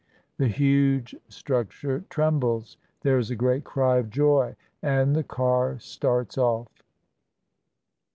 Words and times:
"The 0.37 0.47
huge 0.47 1.15
structure 1.29 2.03
trembles. 2.09 2.75
There 3.01 3.19
is 3.19 3.29
a 3.29 3.35
great 3.35 3.63
cry 3.63 3.97
of 3.97 4.09
joy, 4.09 4.55
and 4.81 5.15
the 5.15 5.21
car 5.23 5.77
starts 5.77 6.39
off. 6.39 6.81